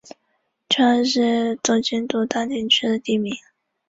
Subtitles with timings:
[0.03, 0.09] 宏琳厝
[1.79, 3.45] 居住着黄姓家族。